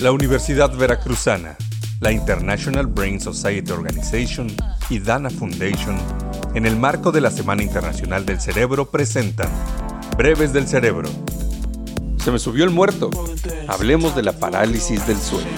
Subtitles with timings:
[0.00, 1.56] La Universidad Veracruzana,
[1.98, 4.46] la International Brain Society Organization
[4.88, 5.98] y Dana Foundation,
[6.54, 9.50] en el marco de la Semana Internacional del Cerebro, presentan
[10.16, 11.08] Breves del Cerebro.
[12.22, 13.10] Se me subió el muerto.
[13.66, 15.50] Hablemos de la parálisis del sueño.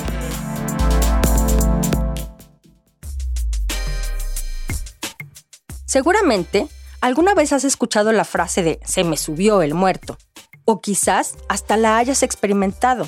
[5.84, 6.66] Seguramente,
[7.02, 10.16] alguna vez has escuchado la frase de se me subió el muerto,
[10.64, 13.06] o quizás hasta la hayas experimentado.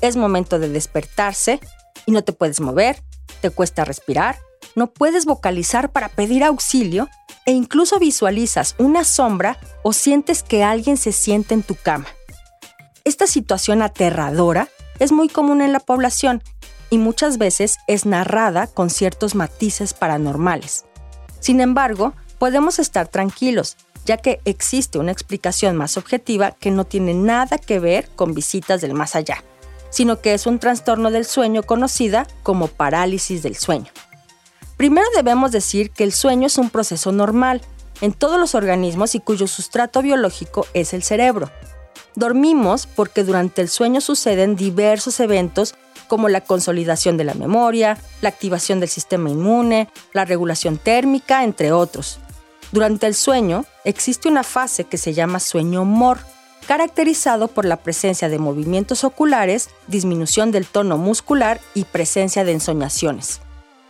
[0.00, 1.60] Es momento de despertarse
[2.04, 3.02] y no te puedes mover,
[3.40, 4.38] te cuesta respirar,
[4.74, 7.08] no puedes vocalizar para pedir auxilio
[7.46, 12.06] e incluso visualizas una sombra o sientes que alguien se siente en tu cama.
[13.04, 14.68] Esta situación aterradora
[14.98, 16.42] es muy común en la población
[16.90, 20.84] y muchas veces es narrada con ciertos matices paranormales.
[21.40, 27.14] Sin embargo, podemos estar tranquilos, ya que existe una explicación más objetiva que no tiene
[27.14, 29.42] nada que ver con visitas del más allá
[29.96, 33.86] sino que es un trastorno del sueño conocida como parálisis del sueño.
[34.76, 37.62] Primero debemos decir que el sueño es un proceso normal
[38.02, 41.50] en todos los organismos y cuyo sustrato biológico es el cerebro.
[42.14, 45.74] Dormimos porque durante el sueño suceden diversos eventos
[46.08, 51.72] como la consolidación de la memoria, la activación del sistema inmune, la regulación térmica, entre
[51.72, 52.18] otros.
[52.70, 56.18] Durante el sueño existe una fase que se llama sueño mor,
[56.66, 63.40] caracterizado por la presencia de movimientos oculares, disminución del tono muscular y presencia de ensoñaciones.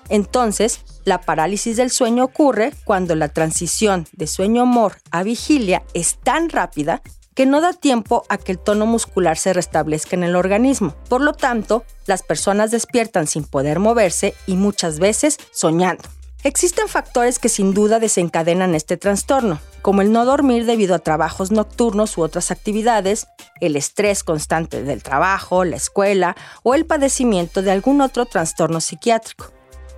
[0.09, 6.19] Entonces, la parálisis del sueño ocurre cuando la transición de sueño mor a vigilia es
[6.23, 7.03] tan rápida
[7.35, 10.95] que no da tiempo a que el tono muscular se restablezca en el organismo.
[11.09, 16.05] Por lo tanto, las personas despiertan sin poder moverse y muchas veces soñando.
[16.45, 21.53] Existen factores que sin duda desencadenan este trastorno, como el no dormir debido a trabajos
[21.53, 23.29] nocturnos u otras actividades,
[23.61, 26.35] el estrés constante del trabajo, la escuela
[26.65, 29.53] o el padecimiento de algún otro trastorno psiquiátrico.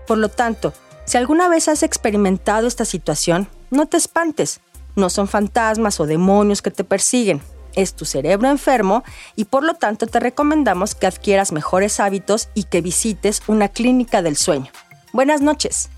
[0.06, 0.74] Por lo tanto,
[1.06, 4.60] si alguna vez has experimentado esta situación, no te espantes.
[4.94, 7.40] No son fantasmas o demonios que te persiguen.
[7.74, 9.04] Es tu cerebro enfermo
[9.36, 14.20] y por lo tanto te recomendamos que adquieras mejores hábitos y que visites una clínica
[14.20, 14.70] del sueño.
[15.14, 15.88] Buenas noches.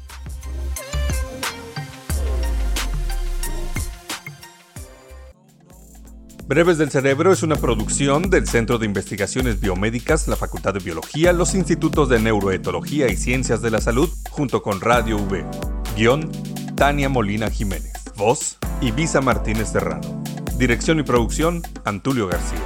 [6.50, 11.32] Breves del Cerebro es una producción del Centro de Investigaciones Biomédicas, la Facultad de Biología,
[11.32, 15.46] los Institutos de Neuroetología y Ciencias de la Salud, junto con Radio V.
[15.94, 16.28] Guión,
[16.74, 17.92] Tania Molina Jiménez.
[18.16, 20.24] Voz, Ibiza Martínez Serrano.
[20.58, 22.58] Dirección y producción, Antulio García.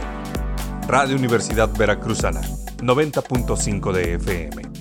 [0.89, 2.41] Radio Universidad Veracruzana,
[2.79, 4.74] 90.5 de FM.